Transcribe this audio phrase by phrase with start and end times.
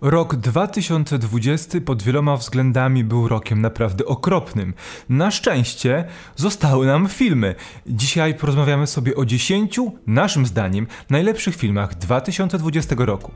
[0.00, 4.74] Rok 2020 pod wieloma względami był rokiem naprawdę okropnym.
[5.08, 6.04] Na szczęście
[6.36, 7.54] zostały nam filmy.
[7.86, 13.32] Dzisiaj porozmawiamy sobie o 10, naszym zdaniem, najlepszych filmach 2020 roku.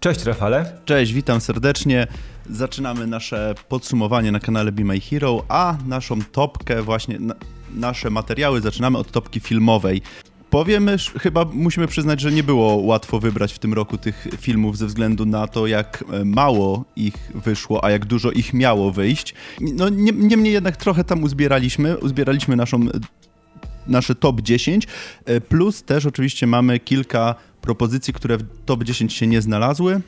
[0.00, 0.78] Cześć Rafale.
[0.84, 2.06] Cześć, witam serdecznie.
[2.50, 7.34] Zaczynamy nasze podsumowanie na kanale Be My Hero, a naszą topkę, właśnie na,
[7.74, 10.02] nasze materiały zaczynamy od topki filmowej.
[10.50, 10.90] Powiem,
[11.20, 15.26] chyba musimy przyznać, że nie było łatwo wybrać w tym roku tych filmów ze względu
[15.26, 19.34] na to, jak e, mało ich wyszło, a jak dużo ich miało wyjść.
[19.60, 22.86] No, niemniej jednak trochę tam uzbieraliśmy, uzbieraliśmy naszą
[23.86, 24.86] nasze top 10,
[25.24, 30.00] e, plus też oczywiście mamy kilka propozycji, które w top 10 się nie znalazły,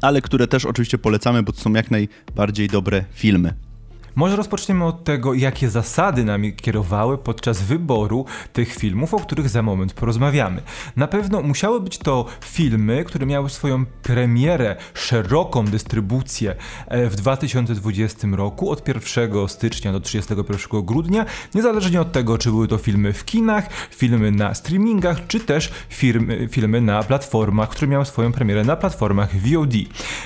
[0.00, 3.67] ale które też oczywiście polecamy, bo to są jak najbardziej dobre filmy.
[4.14, 9.62] Może rozpoczniemy od tego, jakie zasady nami kierowały podczas wyboru tych filmów, o których za
[9.62, 10.62] moment porozmawiamy.
[10.96, 16.54] Na pewno musiały być to filmy, które miały swoją premierę, szeroką dystrybucję
[16.86, 22.68] e, w 2020 roku od 1 stycznia do 31 grudnia, niezależnie od tego, czy były
[22.68, 28.04] to filmy w kinach, filmy na streamingach, czy też firmy, filmy na platformach, które miały
[28.04, 29.74] swoją premierę na platformach VOD.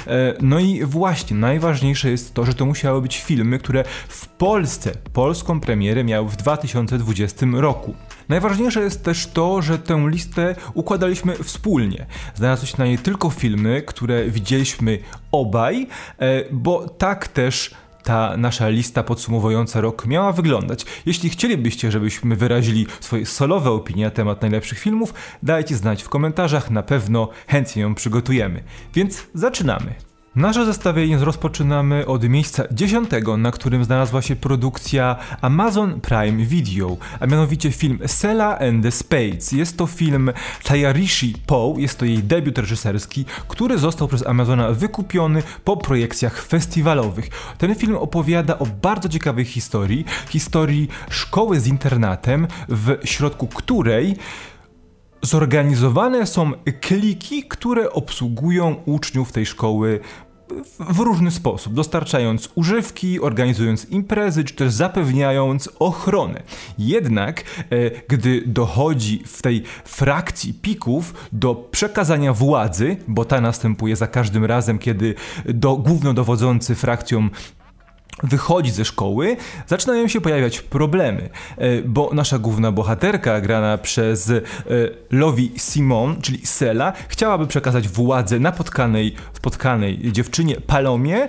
[0.07, 4.93] E, no i właśnie, najważniejsze jest to, że to musiały być filmy, które w Polsce
[5.13, 7.95] polską premierę miał w 2020 roku.
[8.29, 12.07] Najważniejsze jest też to, że tę listę układaliśmy wspólnie.
[12.35, 14.99] Znalazły się na niej tylko filmy, które widzieliśmy
[15.33, 15.87] obaj,
[16.19, 20.87] e, bo tak też ta nasza lista podsumowująca rok miała wyglądać.
[21.07, 26.71] Jeśli chcielibyście, żebyśmy wyrazili swoje solowe opinie na temat najlepszych filmów, dajcie znać w komentarzach,
[26.71, 28.63] na pewno chętnie ją przygotujemy.
[28.95, 30.12] Więc zaczynamy.
[30.37, 37.27] Nasze zestawienie rozpoczynamy od miejsca dziesiątego, na którym znalazła się produkcja Amazon Prime Video, a
[37.27, 39.53] mianowicie film Sela and the Spades.
[39.53, 40.33] Jest to film
[40.65, 47.29] Tayarishi Poe, jest to jej debiut reżyserski, który został przez Amazona wykupiony po projekcjach festiwalowych.
[47.59, 54.17] Ten film opowiada o bardzo ciekawej historii, historii szkoły z internatem, w środku której
[55.25, 60.01] Zorganizowane są kliki, które obsługują uczniów tej szkoły
[60.79, 66.43] w różny sposób, dostarczając używki, organizując imprezy, czy też zapewniając ochronę.
[66.79, 74.07] Jednak, e, gdy dochodzi w tej frakcji pików do przekazania władzy, bo ta następuje za
[74.07, 75.15] każdym razem, kiedy
[75.45, 77.29] do, głównodowodzący frakcją
[78.23, 79.37] wychodzi ze szkoły,
[79.67, 84.41] zaczynają się pojawiać problemy, e, bo nasza główna bohaterka, grana przez e,
[85.11, 91.29] Lovi Simon, czyli Sela, chciałaby przekazać władzę napotkanej, spotkanej dziewczynie Palomie, e,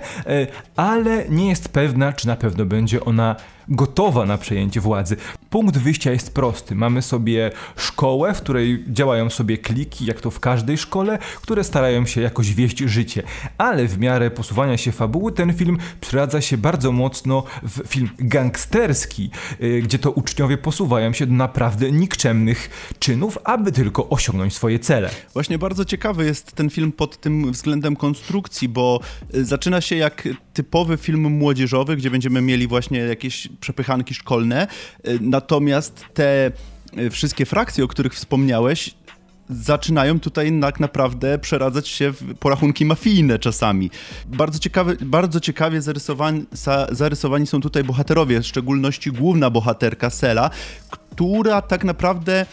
[0.76, 3.36] ale nie jest pewna, czy na pewno będzie ona
[3.68, 5.16] gotowa na przejęcie władzy.
[5.50, 6.74] Punkt wyjścia jest prosty.
[6.74, 12.06] Mamy sobie szkołę, w której działają sobie kliki, jak to w każdej szkole, które starają
[12.06, 13.22] się jakoś wieść życie.
[13.58, 19.30] Ale w miarę posuwania się fabuły ten film przeradza się bardzo mocno w film gangsterski,
[19.62, 25.10] y, gdzie to uczniowie posuwają się do naprawdę nikczemnych czynów, aby tylko osiągnąć swoje cele.
[25.32, 29.00] Właśnie bardzo ciekawy jest ten film pod tym względem konstrukcji, bo
[29.34, 34.66] y, zaczyna się jak typowy film młodzieżowy, gdzie będziemy mieli właśnie jakieś przepychanki szkolne,
[35.08, 36.52] y, natomiast te
[36.98, 38.94] y, wszystkie frakcje, o których wspomniałeś,
[39.50, 43.90] zaczynają tutaj tak naprawdę przeradzać się w porachunki mafijne czasami.
[44.26, 46.44] Bardzo, ciekawe, bardzo ciekawie zarysowani,
[46.90, 50.50] zarysowani są tutaj bohaterowie, w szczególności główna bohaterka Sela,
[50.90, 52.46] która tak naprawdę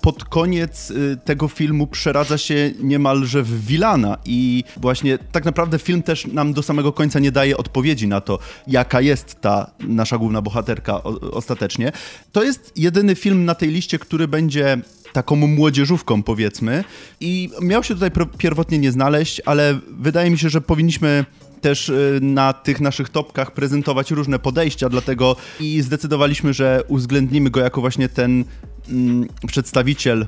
[0.00, 6.02] pod koniec y, tego filmu przeradza się niemalże w Wilana i właśnie tak naprawdę film
[6.02, 10.42] też nam do samego końca nie daje odpowiedzi na to, jaka jest ta nasza główna
[10.42, 11.02] bohaterka
[11.32, 11.92] ostatecznie.
[12.32, 14.78] To jest jedyny film na tej liście, który będzie
[15.12, 16.84] taką młodzieżówką powiedzmy
[17.20, 21.24] i miał się tutaj pierwotnie nie znaleźć, ale wydaje mi się, że powinniśmy
[21.60, 27.60] też y, na tych naszych topkach prezentować różne podejścia, dlatego i zdecydowaliśmy, że uwzględnimy go
[27.60, 28.44] jako właśnie ten
[28.90, 30.26] mm, przedstawiciel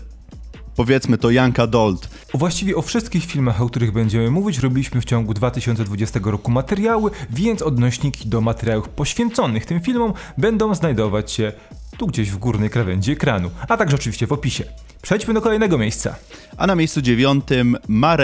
[0.76, 2.08] powiedzmy to Young Adult.
[2.34, 7.62] Właściwie o wszystkich filmach, o których będziemy mówić, robiliśmy w ciągu 2020 roku materiały, więc
[7.62, 11.52] odnośniki do materiałów poświęconych tym filmom będą znajdować się
[12.00, 14.64] tu gdzieś w górnej krawędzi ekranu, a także oczywiście w opisie.
[15.02, 16.14] Przejdźmy do kolejnego miejsca.
[16.56, 18.16] A na miejscu dziewiątym Ma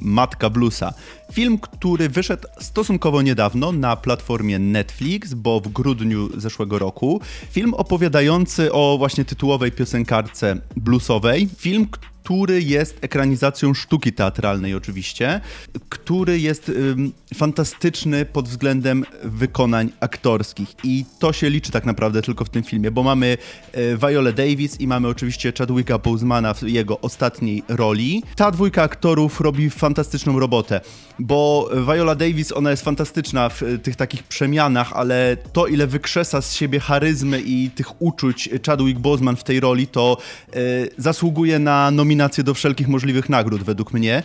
[0.00, 0.92] Matka Bluesa.
[1.32, 7.20] Film, który wyszedł stosunkowo niedawno na platformie Netflix, bo w grudniu zeszłego roku.
[7.50, 11.48] Film opowiadający o właśnie tytułowej piosenkarce bluesowej.
[11.56, 11.86] Film,
[12.26, 15.40] który jest ekranizacją sztuki teatralnej oczywiście,
[15.88, 22.44] który jest ym, fantastyczny pod względem wykonań aktorskich i to się liczy tak naprawdę tylko
[22.44, 23.36] w tym filmie, bo mamy
[23.76, 28.22] y, Viola Davis i mamy oczywiście Chadwicka Bosemana w jego ostatniej roli.
[28.36, 30.80] Ta dwójka aktorów robi fantastyczną robotę,
[31.18, 36.42] bo Viola Davis, ona jest fantastyczna w y, tych takich przemianach, ale to ile wykrzesa
[36.42, 40.16] z siebie charyzmy i tych uczuć Chadwick Boseman w tej roli, to
[40.56, 44.22] y, zasługuje na nominację do wszelkich możliwych nagród według mnie.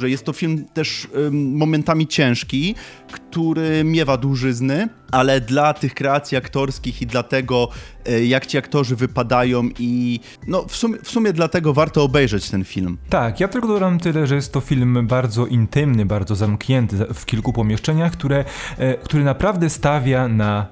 [0.00, 2.74] Że jest to film też momentami ciężki,
[3.12, 7.68] który miewa dłużyzny, ale dla tych kreacji aktorskich i dla tego,
[8.08, 12.64] y, jak ci aktorzy wypadają i no w sumie, w sumie dlatego warto obejrzeć ten
[12.64, 12.98] film.
[13.08, 17.52] Tak, ja tylko dodam tyle, że jest to film bardzo intymny, bardzo zamknięty w kilku
[17.52, 18.44] pomieszczeniach, które,
[18.78, 20.66] e, który naprawdę stawia na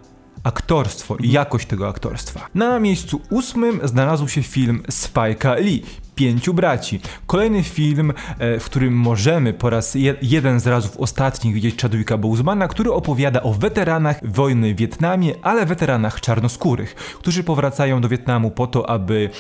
[0.45, 2.47] aktorstwo i jakość tego aktorstwa.
[2.55, 5.83] Na miejscu ósmym znalazł się film Spike'a Lee,
[6.21, 7.01] Pięciu Braci.
[7.27, 12.19] Kolejny film, e, w którym możemy po raz je, jeden z razów ostatnich widzieć Chadwicka
[12.19, 18.51] Bosemana, który opowiada o weteranach wojny w Wietnamie, ale weteranach czarnoskórych, którzy powracają do Wietnamu
[18.51, 19.31] po to, aby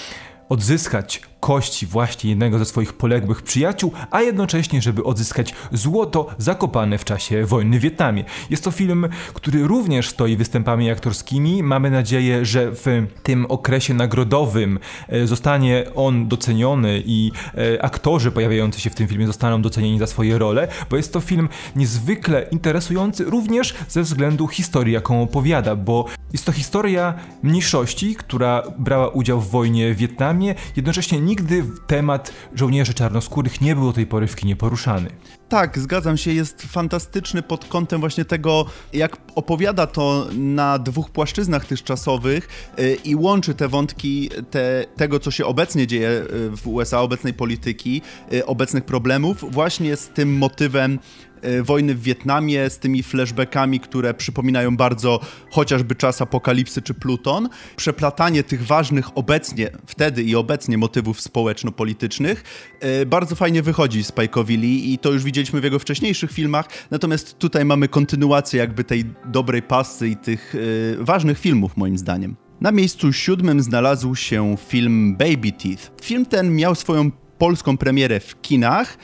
[0.50, 7.04] odzyskać kości właśnie jednego ze swoich poległych przyjaciół, a jednocześnie, żeby odzyskać złoto zakopane w
[7.04, 8.24] czasie wojny w Wietnamie.
[8.50, 11.62] Jest to film, który również stoi występami aktorskimi.
[11.62, 18.80] Mamy nadzieję, że w tym okresie nagrodowym e, zostanie on doceniony i e, aktorzy pojawiający
[18.80, 23.24] się w tym filmie zostaną docenieni za swoje role, bo jest to film niezwykle interesujący
[23.24, 29.50] również ze względu historii, jaką opowiada, bo jest to historia mniejszości, która brała udział w
[29.50, 34.56] wojnie w Wietnamie, jednocześnie nigdy temat żołnierzy czarnoskórych nie był do tej pory w kinie
[34.56, 35.10] poruszany.
[35.48, 41.64] Tak, zgadzam się, jest fantastyczny pod kątem właśnie tego, jak opowiada to na dwóch płaszczyznach
[41.64, 42.48] tych czasowych
[42.78, 47.34] yy, i łączy te wątki te, tego, co się obecnie dzieje y, w USA, obecnej
[47.34, 51.29] polityki, yy, obecnych problemów, właśnie z tym motywem y,
[51.62, 55.20] wojny w Wietnamie, z tymi flashbackami, które przypominają bardzo
[55.50, 57.48] chociażby czas apokalipsy czy Pluton.
[57.76, 62.44] Przeplatanie tych ważnych obecnie, wtedy i obecnie motywów społeczno-politycznych
[62.82, 67.38] yy, bardzo fajnie wychodzi Spike'owi Lee i to już widzieliśmy w jego wcześniejszych filmach, natomiast
[67.38, 70.54] tutaj mamy kontynuację jakby tej dobrej pasy i tych
[70.98, 72.36] yy, ważnych filmów moim zdaniem.
[72.60, 75.90] Na miejscu siódmym znalazł się film Baby Teeth.
[76.02, 77.10] Film ten miał swoją
[77.40, 78.98] polską premierę w kinach.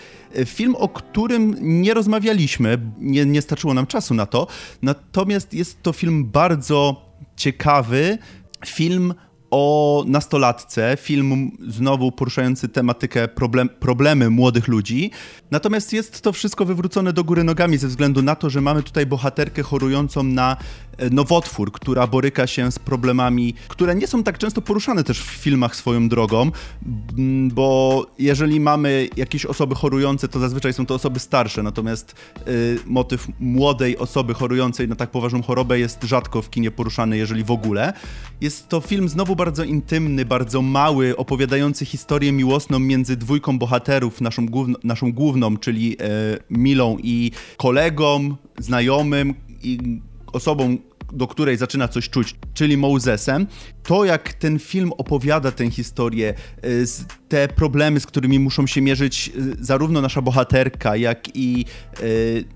[0.44, 4.46] Film, o którym nie rozmawialiśmy, nie, nie starczyło nam czasu na to,
[4.82, 7.06] natomiast jest to film bardzo
[7.36, 8.18] ciekawy.
[8.66, 9.14] Film
[9.50, 15.10] o nastolatce, film znowu poruszający tematykę problem, problemy młodych ludzi.
[15.50, 19.06] Natomiast jest to wszystko wywrócone do góry nogami ze względu na to, że mamy tutaj
[19.06, 20.56] bohaterkę chorującą na
[20.98, 25.30] e, nowotwór, która boryka się z problemami, które nie są tak często poruszane też w
[25.30, 26.50] filmach swoją drogą,
[27.52, 32.14] bo jeżeli mamy jakieś osoby chorujące, to zazwyczaj są to osoby starsze, natomiast
[32.48, 37.44] y, motyw młodej osoby chorującej na tak poważną chorobę jest rzadko w kinie poruszany, jeżeli
[37.44, 37.92] w ogóle.
[38.40, 44.46] Jest to film znowu bardzo intymny, bardzo mały, opowiadający historię miłosną między dwójką bohaterów, naszą,
[44.46, 46.06] główno, naszą główną, czyli e,
[46.50, 50.00] Milą i kolegą, znajomym i
[50.32, 50.76] osobą,
[51.12, 53.46] do której zaczyna coś czuć, czyli Mosesem.
[53.82, 56.34] To, jak ten film opowiada tę historię,
[57.28, 61.64] te problemy, z którymi muszą się mierzyć zarówno nasza bohaterka, jak i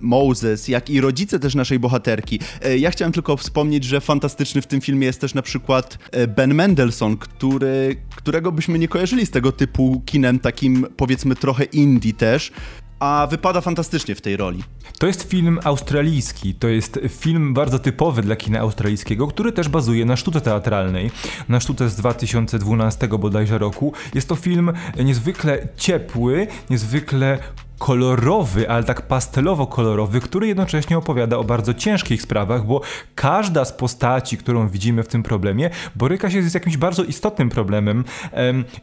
[0.00, 2.41] Moses, jak i rodzice też naszej bohaterki.
[2.79, 5.99] Ja chciałem tylko wspomnieć, że fantastyczny w tym filmie jest też na przykład
[6.37, 12.12] Ben Mendelssohn, który, którego byśmy nie kojarzyli z tego typu kinem, takim powiedzmy trochę indie
[12.12, 12.52] też
[13.00, 14.62] a wypada fantastycznie w tej roli.
[14.99, 20.04] To jest film australijski, to jest film bardzo typowy dla kina australijskiego, który też bazuje
[20.04, 21.11] na sztuce teatralnej,
[21.49, 23.92] na sztuce z 2012 bodajże roku.
[24.14, 24.73] Jest to film
[25.04, 27.38] niezwykle ciepły, niezwykle
[27.80, 32.80] kolorowy, ale tak pastelowo-kolorowy, który jednocześnie opowiada o bardzo ciężkich sprawach, bo
[33.14, 38.04] każda z postaci, którą widzimy w tym problemie, boryka się z jakimś bardzo istotnym problemem.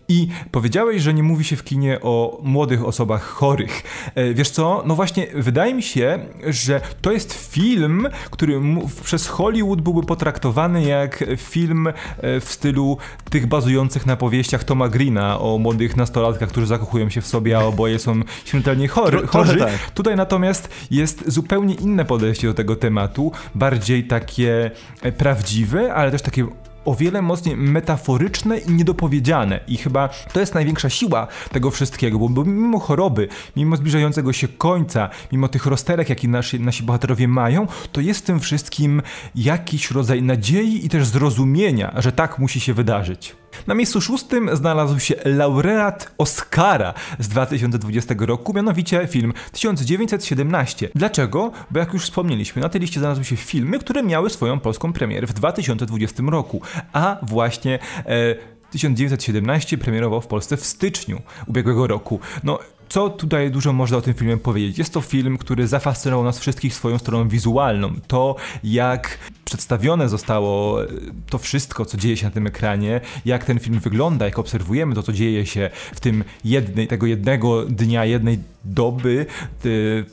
[0.07, 3.83] I powiedziałeś, że nie mówi się w kinie o młodych osobach chorych.
[4.15, 4.83] E, wiesz co?
[4.85, 8.61] No właśnie, wydaje mi się, że to jest film, który
[9.03, 11.93] przez Hollywood byłby potraktowany jak film e,
[12.39, 12.97] w stylu
[13.29, 17.61] tych bazujących na powieściach Toma Greena o młodych nastolatkach, którzy zakochują się w sobie, a
[17.61, 19.27] oboje są śmiertelnie chory.
[19.27, 19.57] chorzy.
[19.57, 19.91] Tak.
[19.93, 26.21] Tutaj natomiast jest zupełnie inne podejście do tego tematu, bardziej takie e, prawdziwe, ale też
[26.21, 26.47] takie
[26.87, 29.59] o wiele mocniej metaforyczne i niedopowiedziane.
[29.67, 34.47] I chyba to jest największa siła tego wszystkiego, bo, bo mimo choroby, mimo zbliżającego się
[34.47, 39.01] końca, mimo tych rozterek, jakie nasi, nasi bohaterowie mają, to jest w tym wszystkim
[39.35, 43.35] jakiś rodzaj nadziei i też zrozumienia, że tak musi się wydarzyć.
[43.67, 50.89] Na miejscu szóstym znalazł się laureat Oscara z 2020 roku, mianowicie film 1917.
[50.95, 51.51] Dlaczego?
[51.71, 55.27] Bo jak już wspomnieliśmy, na tej liście znalazły się filmy, które miały swoją polską premierę
[55.27, 56.61] w 2020 roku,
[56.93, 58.35] a właśnie e,
[58.71, 62.19] 1917 premierował w Polsce w styczniu ubiegłego roku.
[62.43, 62.59] No,
[62.89, 64.77] co tutaj dużo można o tym filmie powiedzieć?
[64.77, 67.93] Jest to film, który zafascynował nas wszystkich swoją stroną wizualną.
[68.07, 70.87] To, jak przedstawione zostało e,
[71.29, 75.03] to wszystko, co dzieje się na tym ekranie, jak ten film wygląda, jak obserwujemy to,
[75.03, 79.25] co dzieje się w tym jednej, tego jednego dnia, jednej doby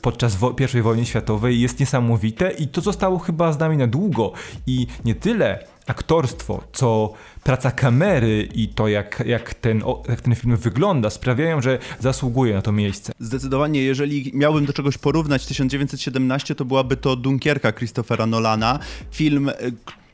[0.01, 0.37] podczas
[0.75, 4.31] I wojny światowej jest niesamowite i to zostało chyba z nami na długo.
[4.67, 7.13] I nie tyle aktorstwo, co
[7.45, 12.61] praca kamery i to, jak, jak, ten, jak ten film wygląda, sprawiają, że zasługuje na
[12.61, 13.13] to miejsce.
[13.19, 18.79] Zdecydowanie, jeżeli miałbym do czegoś porównać 1917, to byłaby to Dunkierka Christophera Nolana.
[19.11, 19.53] Film, e,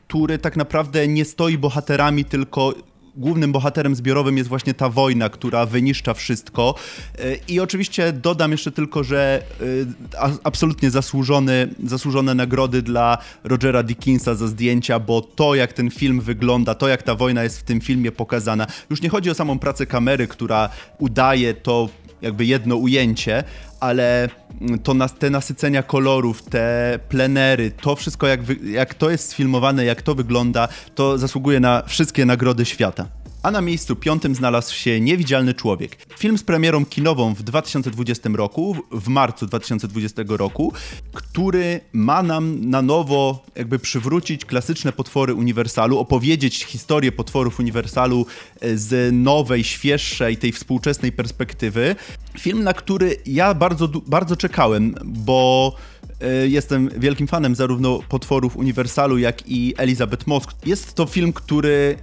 [0.08, 2.74] który tak naprawdę nie stoi bohaterami, tylko
[3.16, 6.74] głównym bohaterem zbiorowym jest właśnie ta wojna, która wyniszcza wszystko.
[7.18, 9.42] E, I oczywiście dodam jeszcze tylko, że
[10.14, 16.20] e, absolutnie zasłużone, zasłużone nagrody dla Rogera Dickinsa za zdjęcia, bo to jak ten film
[16.20, 19.58] wygląda, to jak ta wojna jest w tym filmie pokazana, już nie chodzi o samą
[19.58, 21.88] pracę kamery, która udaje to
[22.22, 23.44] jakby jedno ujęcie,
[23.80, 24.28] ale
[24.82, 29.84] to nas, te nasycenia kolorów, te plenery, to wszystko jak, wy, jak to jest sfilmowane,
[29.84, 35.00] jak to wygląda, to zasługuje na wszystkie nagrody świata a na miejscu piątym znalazł się
[35.00, 35.96] Niewidzialny Człowiek.
[36.18, 40.72] Film z premierą kinową w 2020 roku, w marcu 2020 roku,
[41.12, 48.26] który ma nam na nowo jakby przywrócić klasyczne potwory Uniwersalu, opowiedzieć historię potworów Uniwersalu
[48.60, 51.96] e, z nowej, świeższej, tej współczesnej perspektywy.
[52.38, 55.74] Film, na który ja bardzo, bardzo czekałem, bo
[56.20, 60.44] e, jestem wielkim fanem zarówno potworów Uniwersalu, jak i Elizabeth Moss.
[60.66, 61.96] Jest to film, który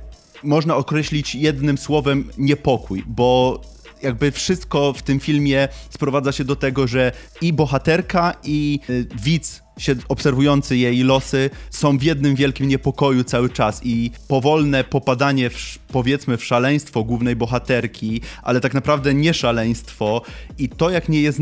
[0.44, 3.62] można określić jednym słowem niepokój, bo
[4.04, 9.62] jakby wszystko w tym filmie sprowadza się do tego, że i bohaterka, i y, widz
[10.08, 16.38] obserwujący jej losy są w jednym wielkim niepokoju cały czas i powolne popadanie w, powiedzmy
[16.38, 20.22] w szaleństwo głównej bohaterki, ale tak naprawdę nie szaleństwo.
[20.58, 21.40] I to jak nie jest,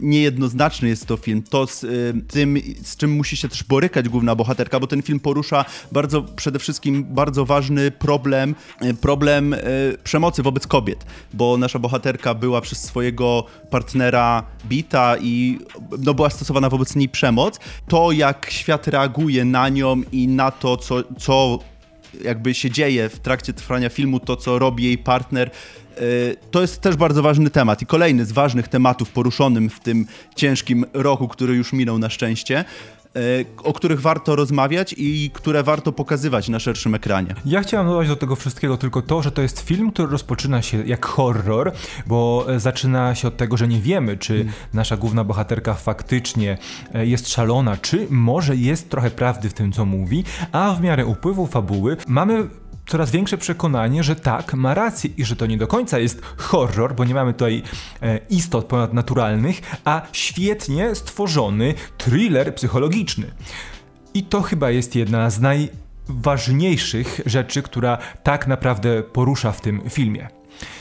[0.00, 4.34] niejednoznaczny jest to film, to z y, tym, z czym musi się też borykać główna
[4.34, 9.58] bohaterka, bo ten film porusza bardzo, przede wszystkim bardzo ważny problem, y, problem y,
[10.04, 15.58] przemocy wobec kobiet, bo nasza bohaterka była przez swojego partnera bita i
[15.98, 20.76] no, była stosowana wobec niej przemoc to, jak świat reaguje na nią i na to,
[20.76, 21.58] co, co
[22.24, 25.50] jakby się dzieje w trakcie trwania filmu, to co robi jej partner,
[26.00, 30.06] y, to jest też bardzo ważny temat i kolejny z ważnych tematów poruszonym w tym
[30.36, 32.64] ciężkim roku, który już minął na szczęście.
[33.16, 33.20] E,
[33.64, 37.34] o których warto rozmawiać i które warto pokazywać na szerszym ekranie.
[37.44, 40.86] Ja chciałem dodać do tego wszystkiego tylko to, że to jest film, który rozpoczyna się
[40.86, 41.72] jak horror,
[42.06, 44.54] bo e, zaczyna się od tego, że nie wiemy, czy hmm.
[44.74, 46.58] nasza główna bohaterka faktycznie
[46.94, 51.06] e, jest szalona, czy może jest trochę prawdy w tym, co mówi, a w miarę
[51.06, 52.48] upływu fabuły mamy
[52.90, 56.94] coraz większe przekonanie, że tak, ma rację i że to nie do końca jest horror,
[56.94, 57.62] bo nie mamy tutaj
[58.02, 63.26] e, istot ponadnaturalnych, a świetnie stworzony thriller psychologiczny.
[64.14, 70.28] I to chyba jest jedna z najważniejszych rzeczy, która tak naprawdę porusza w tym filmie.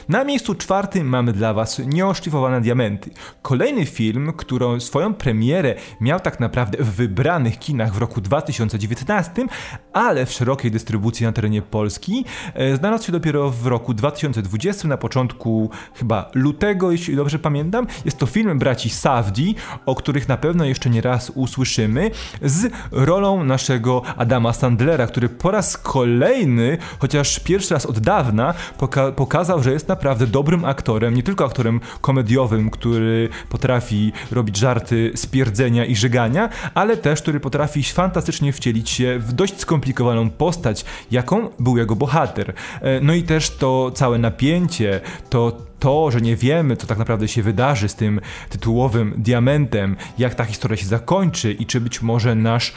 [0.09, 3.11] Na miejscu czwartym mamy dla Was Nieoszlifowane Diamenty.
[3.41, 9.45] Kolejny film, który swoją premierę miał tak naprawdę w wybranych kinach w roku 2019,
[9.93, 14.97] ale w szerokiej dystrybucji na terenie Polski e, znalazł się dopiero w roku 2020, na
[14.97, 17.87] początku chyba lutego, jeśli dobrze pamiętam.
[18.05, 22.11] Jest to film braci Safdi, o których na pewno jeszcze nie raz usłyszymy,
[22.41, 29.11] z rolą naszego Adama Sandlera, który po raz kolejny, chociaż pierwszy raz od dawna, poka
[29.11, 35.11] pokazał, że jest na naprawdę dobrym aktorem, nie tylko aktorem komediowym, który potrafi robić żarty
[35.15, 40.85] z pierdzenia i żygania, ale też który potrafi fantastycznie wcielić się w dość skomplikowaną postać,
[41.11, 42.53] jaką był jego bohater.
[42.81, 47.27] E, no i też to całe napięcie, to to, że nie wiemy, co tak naprawdę
[47.27, 52.36] się wydarzy z tym tytułowym diamentem, jak ta historia się zakończy i czy być może
[52.36, 52.74] nasz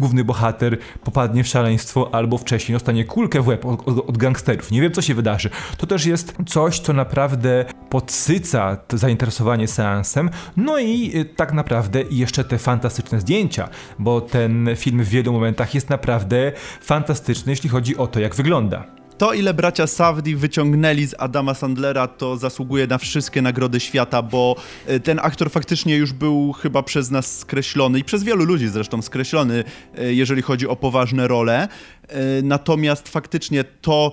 [0.00, 4.70] główny bohater popadnie w szaleństwo albo wcześniej dostanie kulkę w łeb od, od, od gangsterów.
[4.70, 5.50] Nie wiem, co się wydarzy.
[5.76, 10.30] To też jest coś, co naprawdę podsyca to zainteresowanie seansem.
[10.56, 15.74] No i y, tak naprawdę jeszcze te fantastyczne zdjęcia, bo ten film w wielu momentach
[15.74, 18.95] jest naprawdę fantastyczny, jeśli chodzi o to, jak wygląda.
[19.18, 24.56] To, ile bracia Safdi wyciągnęli z Adama Sandlera, to zasługuje na wszystkie nagrody świata, bo
[24.86, 29.02] e, ten aktor faktycznie już był chyba przez nas skreślony i przez wielu ludzi zresztą
[29.02, 29.64] skreślony,
[29.98, 31.68] e, jeżeli chodzi o poważne role.
[32.08, 34.12] E, natomiast faktycznie to,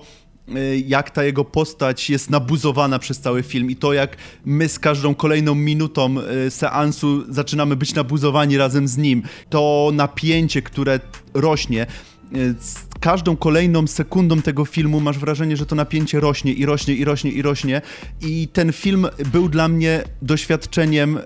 [0.86, 5.14] jak ta jego postać jest nabuzowana przez cały film i to, jak my z każdą
[5.14, 6.14] kolejną minutą
[6.50, 9.22] seansu zaczynamy być nabuzowani razem z nim.
[9.50, 11.00] To napięcie, które
[11.34, 11.86] rośnie
[12.60, 17.04] z każdą kolejną sekundą tego filmu masz wrażenie, że to napięcie rośnie i rośnie i
[17.04, 17.82] rośnie i rośnie.
[18.22, 21.22] I ten film był dla mnie doświadczeniem y,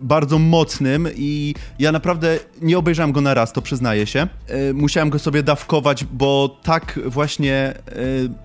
[0.00, 4.28] bardzo mocnym i ja naprawdę nie obejrzałem go na raz, to przyznaję się.
[4.70, 7.74] Y, musiałem go sobie dawkować, bo tak właśnie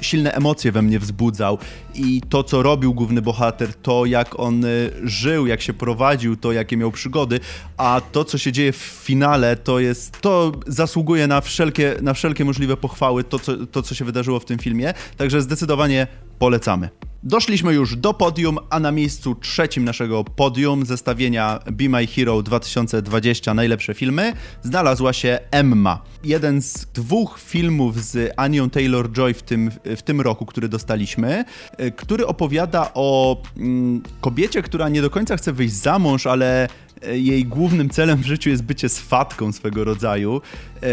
[0.02, 1.58] silne emocje we mnie wzbudzał
[1.96, 4.66] i to, co robił główny bohater, to jak on
[5.04, 7.40] żył, jak się prowadził, to jakie miał przygody,
[7.78, 12.46] a to, co się dzieje w finale, to jest, to zasługuje na wszelkie, na wszelkie
[12.46, 16.08] możliwe pochwały, to co, to, co się wydarzyło w tym filmie, także zdecydowanie
[16.40, 16.90] polecamy.
[17.28, 23.54] Doszliśmy już do podium, a na miejscu trzecim naszego podium zestawienia Be My Hero 2020
[23.54, 26.02] najlepsze filmy znalazła się Emma.
[26.24, 31.46] Jeden z dwóch filmów z Anią Taylor-Joy w tym, w tym roku, który dostaliśmy,
[31.78, 36.68] e, który opowiada o mm, kobiecie, która nie do końca chce wyjść za mąż, ale
[37.02, 40.42] e, jej głównym celem w życiu jest bycie swatką swego rodzaju.
[40.84, 40.88] E,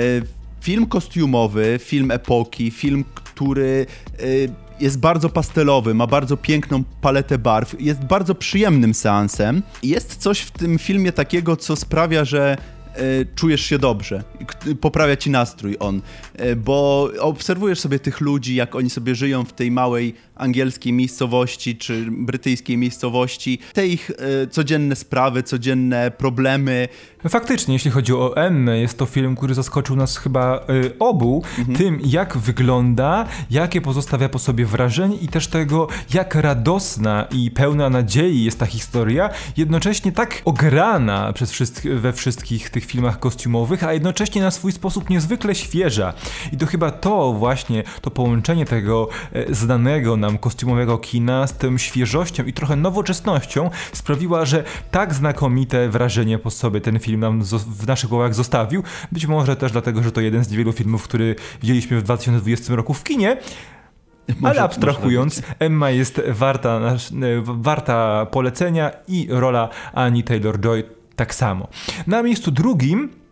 [0.61, 3.87] film kostiumowy, film epoki, film, który
[4.81, 9.63] jest bardzo pastelowy, ma bardzo piękną paletę barw, jest bardzo przyjemnym seansem.
[9.83, 12.57] Jest coś w tym filmie takiego, co sprawia, że
[13.35, 14.25] czujesz się dobrze,
[14.81, 16.03] poprawia ci nastrój on,
[16.37, 21.77] e, bo obserwujesz sobie tych ludzi, jak oni sobie żyją w tej małej angielskiej miejscowości
[21.77, 26.89] czy brytyjskiej miejscowości, te ich e, codzienne sprawy, codzienne problemy.
[27.29, 30.67] Faktycznie, jeśli chodzi o Emmę, jest to film, który zaskoczył nas chyba
[30.99, 31.79] obu mhm.
[31.79, 37.91] tym, jak wygląda, jakie pozostawia po sobie wrażenie i też tego, jak radosna i pełna
[37.91, 43.93] nadziei jest ta historia, jednocześnie tak ograna przez wszystk we wszystkich tych filmach kostiumowych, a
[43.93, 46.15] jednocześnie na swój sposób niezwykle świeża.
[46.53, 51.79] I to chyba to właśnie, to połączenie tego e, znanego nam kostiumowego kina z tą
[51.79, 57.87] świeżością i trochę nowoczesnością sprawiła, że tak znakomite wrażenie po sobie ten film nam w
[57.87, 58.83] naszych głowach zostawił.
[59.13, 62.95] Być może też dlatego, że to jeden z niewielu filmów, który widzieliśmy w 2020 roku
[62.95, 63.37] w kinie.
[64.29, 66.81] Może, Ale abstrahując, Emma jest warta,
[67.43, 70.83] warta polecenia i rola Annie Taylor-Joy
[71.17, 71.69] tak samo.
[72.07, 73.23] Na miejscu drugim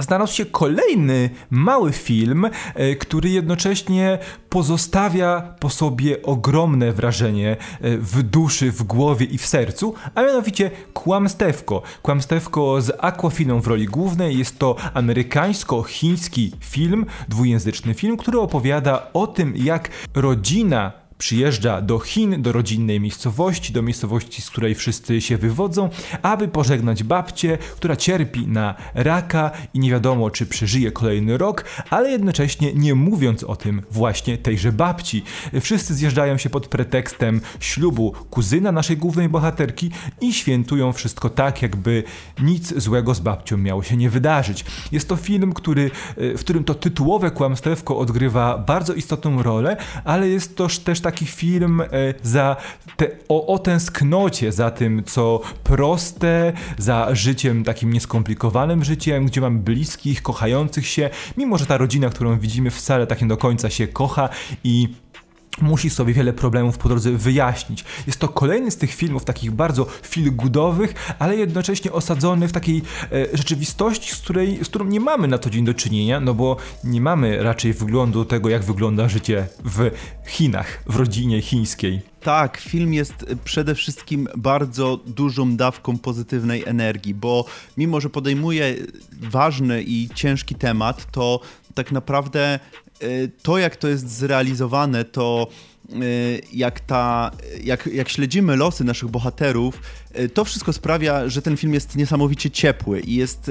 [0.00, 8.22] znalazł się kolejny mały film, e, który jednocześnie pozostawia po sobie ogromne wrażenie e, w
[8.22, 11.82] duszy, w głowie i w sercu, a mianowicie Kłamstewko.
[12.02, 19.26] Kłamstewko z Aquafiną w roli głównej jest to amerykańsko-chiński film, dwujęzyczny film, który opowiada o
[19.26, 25.36] tym, jak rodzina Przyjeżdża do Chin, do rodzinnej miejscowości, do miejscowości, z której wszyscy się
[25.36, 25.88] wywodzą,
[26.22, 32.10] aby pożegnać babcię, która cierpi na raka i nie wiadomo, czy przeżyje kolejny rok, ale
[32.10, 35.22] jednocześnie nie mówiąc o tym właśnie tejże babci.
[35.60, 42.02] Wszyscy zjeżdżają się pod pretekstem ślubu kuzyna naszej głównej bohaterki i świętują wszystko tak, jakby
[42.42, 44.64] nic złego z babcią miało się nie wydarzyć.
[44.92, 50.56] Jest to film, który, w którym to tytułowe kłamstewko odgrywa bardzo istotną rolę, ale jest
[50.56, 51.86] to też taki film e,
[52.22, 52.56] za
[52.96, 59.58] te, o, o tęsknocie za tym, co proste, za życiem takim nieskomplikowanym życiem, gdzie mam
[59.58, 63.88] bliskich, kochających się, mimo że ta rodzina, którą widzimy wcale tak nie do końca się
[63.88, 64.28] kocha
[64.64, 64.88] i
[65.62, 67.84] musi sobie wiele problemów po drodze wyjaśnić.
[68.06, 70.88] Jest to kolejny z tych filmów takich bardzo feel-goodowych,
[71.18, 75.50] ale jednocześnie osadzony w takiej e, rzeczywistości, z, której, z którą nie mamy na co
[75.50, 79.90] dzień do czynienia, no bo nie mamy raczej wglądu tego, jak wygląda życie w
[80.26, 82.00] Chinach, w rodzinie chińskiej.
[82.20, 83.14] Tak, film jest
[83.44, 87.44] przede wszystkim bardzo dużą dawką pozytywnej energii, bo
[87.76, 88.74] mimo, że podejmuje
[89.12, 91.40] ważny i ciężki temat, to
[91.74, 92.58] tak naprawdę
[93.42, 95.48] to, jak to jest zrealizowane, to
[95.92, 97.30] y, jak, ta,
[97.64, 99.80] jak, jak śledzimy losy naszych bohaterów,
[100.34, 103.50] to wszystko sprawia, że ten film jest niesamowicie ciepły i jest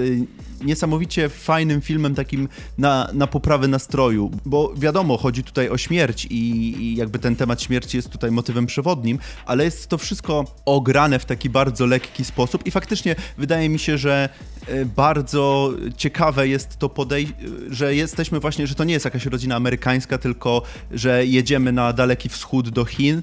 [0.62, 6.38] niesamowicie fajnym filmem takim na, na poprawę nastroju, bo wiadomo, chodzi tutaj o śmierć i,
[6.82, 11.26] i jakby ten temat śmierci jest tutaj motywem przewodnim, ale jest to wszystko ograne w
[11.26, 14.30] taki bardzo lekki sposób i faktycznie wydaje mi się, że
[14.68, 17.36] e, bardzo ciekawe jest to podejście,
[17.70, 22.30] że jesteśmy właśnie, że to nie jest jakaś rodzina amerykańska, tylko że jedziemy na daleki
[22.30, 23.22] wschód do Chin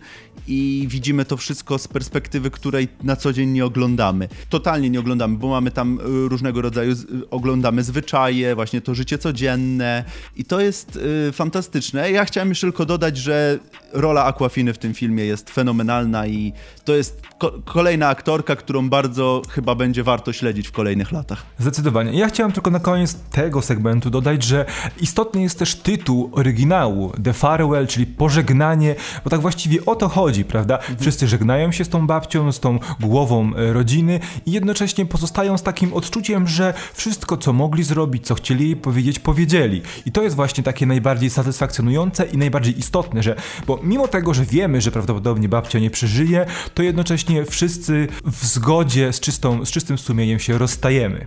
[0.49, 4.29] i widzimy to wszystko z perspektywy, której na co co dzień nie oglądamy.
[4.49, 6.95] Totalnie nie oglądamy, bo mamy tam y, różnego rodzaju,
[7.31, 10.05] oglądamy zwyczaje, właśnie to życie codzienne
[10.37, 10.97] i to jest
[11.29, 12.11] y, fantastyczne.
[12.11, 13.59] Ja chciałem jeszcze tylko dodać, że
[13.93, 16.53] rola Aquafiny w tym filmie jest fenomenalna i
[16.85, 21.43] to jest ko kolejna aktorka, którą bardzo chyba będzie warto śledzić w kolejnych latach.
[21.59, 22.19] Zdecydowanie.
[22.19, 24.65] Ja chciałem tylko na koniec tego segmentu dodać, że
[25.01, 30.45] istotny jest też tytuł oryginału The Farewell, czyli pożegnanie, bo tak właściwie o to chodzi,
[30.45, 30.79] prawda?
[30.79, 30.99] Mhm.
[30.99, 33.22] Wszyscy żegnają się z tą babcią, z tą głową
[33.57, 38.65] e, rodziny i jednocześnie pozostają z takim odczuciem, że wszystko, co mogli zrobić, co chcieli
[38.65, 39.83] jej powiedzieć, powiedzieli.
[40.07, 44.45] I to jest właśnie takie najbardziej satysfakcjonujące i najbardziej istotne, że bo mimo tego, że
[44.45, 49.99] wiemy, że prawdopodobnie babcia nie przeżyje, to jednocześnie wszyscy w zgodzie z, czystą, z czystym
[49.99, 51.27] sumieniem się rozstajemy.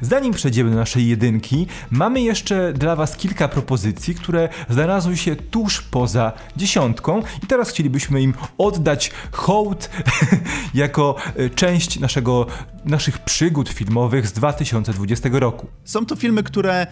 [0.00, 5.82] Zanim przejdziemy do naszej jedynki, mamy jeszcze dla Was kilka propozycji, które znalazły się tuż
[5.82, 9.90] poza dziesiątką i teraz chcielibyśmy im oddać hołd
[10.74, 12.46] jako e, część naszego,
[12.84, 15.66] naszych przygód filmowych z 2020 roku.
[15.84, 16.86] Są to filmy, które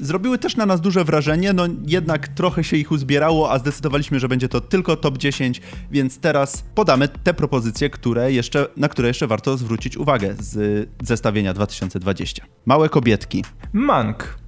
[0.00, 4.28] zrobiły też na nas duże wrażenie, no jednak trochę się ich uzbierało, a zdecydowaliśmy, że
[4.28, 5.60] będzie to tylko top 10,
[5.90, 11.54] więc teraz podamy te propozycje, które jeszcze, na które jeszcze warto zwrócić uwagę z zestawienia
[11.54, 12.44] 2020.
[12.66, 13.44] Małe kobietki.
[13.72, 14.38] Mank.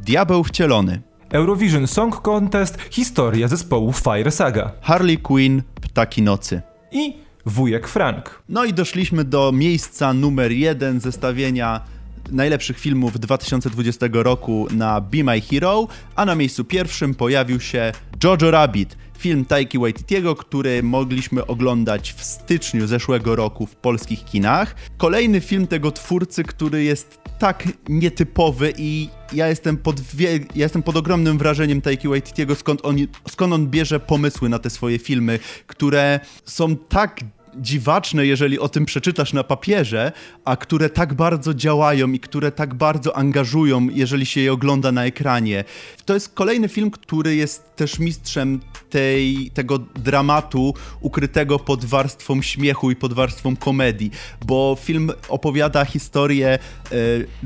[0.00, 1.02] Diabeł wcielony.
[1.30, 4.72] Eurovision Song Contest, historia zespołu Fire Saga.
[4.80, 6.62] Harley Quinn, Ptaki Nocy.
[6.92, 8.42] I Wujek Frank.
[8.48, 11.80] No i doszliśmy do miejsca numer jeden zestawienia
[12.30, 17.92] najlepszych filmów 2020 roku na Be My Hero, a na miejscu pierwszym pojawił się
[18.24, 24.74] Jojo Rabbit, film Taiki Waititiego, który mogliśmy oglądać w styczniu zeszłego roku w polskich kinach.
[24.96, 30.82] Kolejny film tego twórcy, który jest tak nietypowy i ja jestem pod, wie, ja jestem
[30.82, 32.96] pod ogromnym wrażeniem Taiki Waititiego, skąd on,
[33.30, 37.20] skąd on bierze pomysły na te swoje filmy, które są tak
[37.56, 40.12] dziwaczne, jeżeli o tym przeczytasz na papierze,
[40.44, 45.04] a które tak bardzo działają i które tak bardzo angażują, jeżeli się je ogląda na
[45.04, 45.64] ekranie.
[46.04, 52.90] To jest kolejny film, który jest też mistrzem tej, tego dramatu ukrytego pod warstwą śmiechu
[52.90, 54.10] i pod warstwą komedii,
[54.46, 56.58] bo film opowiada historię e,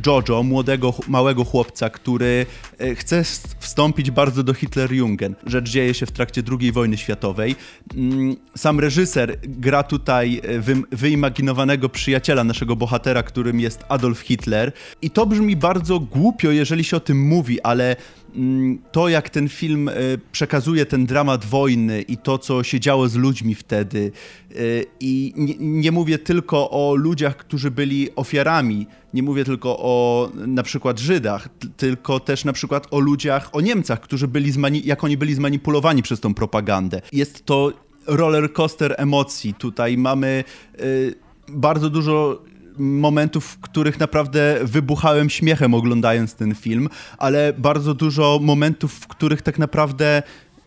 [0.06, 2.46] Jojo, młodego, małego chłopca, który
[2.78, 3.24] e, chce
[3.58, 5.34] wstąpić bardzo do Hitlerjungen.
[5.46, 7.56] Rzecz dzieje się w trakcie II wojny światowej.
[7.94, 14.72] Mm, sam reżyser gra tutaj e, wy, wyimaginowanego przyjaciela naszego bohatera, którym jest Adolf Hitler.
[15.02, 17.96] I to brzmi bardzo głupio, jeżeli się o tym mówi, ale
[18.34, 19.92] Mm, to, jak ten film e,
[20.32, 24.12] przekazuje ten dramat wojny i to, co się działo z ludźmi wtedy.
[24.50, 24.54] E,
[25.00, 30.62] I nie, nie, mówię tylko o ludziach, którzy byli ofiarami, nie mówię tylko o na
[30.62, 34.52] przykład Żydach, tylko też na przykład o ludziach, o Niemcach, którzy byli,
[34.84, 37.00] jak oni byli zmanipulowani przez tą propagandę.
[37.12, 37.72] Jest to
[38.08, 39.54] roller coaster emocji.
[39.54, 40.44] Tutaj mamy
[40.80, 41.14] y,
[41.48, 42.42] bardzo dużo
[42.78, 49.42] momentów, w których naprawdę wybuchałem śmiechem oglądając ten film, ale bardzo dużo momentów, w których
[49.42, 50.22] tak naprawdę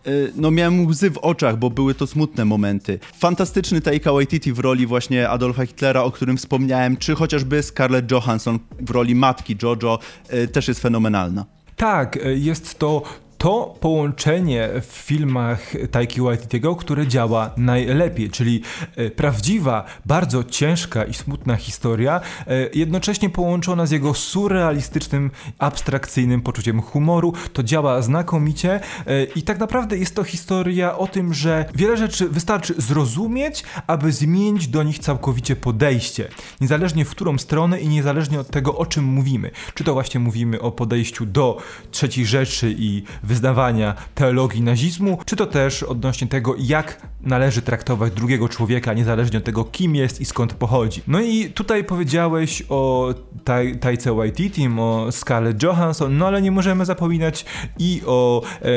[0.08, 3.00] y, no miałem łzy w oczach, bo były to smutne momenty.
[3.14, 8.60] Fantastyczny Taika Waititi w roli właśnie Adolfa Hitlera, o którym wspomniałem, czy chociażby Scarlett Johansson
[8.80, 10.00] w roli matki Jojo
[10.34, 11.46] y, też jest fenomenalna.
[11.76, 13.04] Tak, jest to
[13.42, 18.62] to połączenie w filmach Taiki Waititiego, które działa najlepiej, czyli
[18.96, 26.82] e, prawdziwa, bardzo ciężka i smutna historia, e, jednocześnie połączona z jego surrealistycznym, abstrakcyjnym poczuciem
[26.82, 27.34] humoru.
[27.54, 32.30] To działa znakomicie e, i tak naprawdę jest to historia o tym, że wiele rzeczy
[32.30, 36.28] wystarczy zrozumieć, aby zmienić do nich całkowicie podejście.
[36.62, 39.52] Niezależnie w którą stronę i niezależnie od tego, o czym mówimy.
[39.74, 41.58] Czy to właśnie mówimy o podejściu do
[41.92, 48.50] trzeciej rzeczy i wyznawania teologii nazizmu, czy to też odnośnie tego, jak należy traktować drugiego
[48.50, 51.02] człowieka, niezależnie od tego, kim jest i skąd pochodzi.
[51.08, 53.14] No i tutaj powiedziałeś o
[53.44, 57.46] taj, Tajce Waititi, o Scarlett Johansson, no ale nie możemy zapominać
[57.80, 58.68] i o e,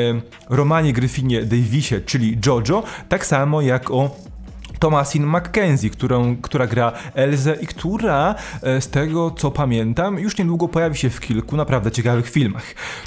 [0.49, 4.15] Romanie Gryfinie Davisie, czyli Jojo, tak samo jak o
[4.79, 10.67] Thomasin McKenzie, którą, która gra Elzę i która, e, z tego co pamiętam, już niedługo
[10.67, 12.63] pojawi się w kilku naprawdę ciekawych filmach.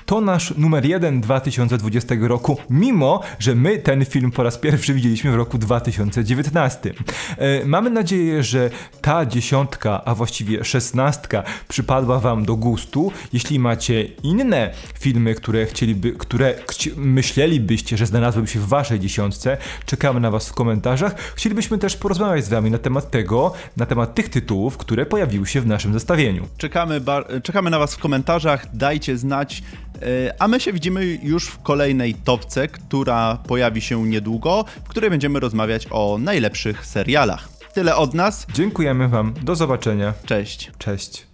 [0.07, 5.33] To nasz numer jeden 2020 roku, mimo że my ten film po raz pierwszy widzieliśmy
[5.33, 6.95] w roku 2019.
[7.39, 13.13] E, mamy nadzieję, że ta dziesiątka, a właściwie szesnastka przypadła Wam do gustu.
[13.33, 16.55] Jeśli macie inne filmy, które chcieliby, które
[16.97, 21.15] myślelibyście, że znalazłyby się w Waszej dziesiątce, czekamy na Was w komentarzach.
[21.35, 25.47] Chcielibyśmy chcielibyśmy też porozmawiać z Wami na temat tego, na temat tych tytułów, które pojawiły
[25.47, 26.49] się w naszym zestawieniu.
[26.57, 27.01] Czekamy,
[27.43, 29.63] czekamy na Was w komentarzach, dajcie znać,
[30.03, 35.11] e, a my się widzimy już w kolejnej topce, która pojawi się niedługo, w której
[35.11, 37.49] będziemy rozmawiać o najlepszych serialach.
[37.75, 38.47] tyle od nas.
[38.55, 39.35] Dziękujemy Wam.
[39.43, 40.13] Do zobaczenia.
[40.27, 40.71] Cześć.
[40.79, 41.28] Cześć.